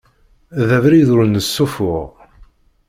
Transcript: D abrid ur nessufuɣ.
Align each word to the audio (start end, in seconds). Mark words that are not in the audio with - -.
D 0.67 0.69
abrid 0.77 1.09
ur 1.17 1.25
nessufuɣ. 1.27 2.05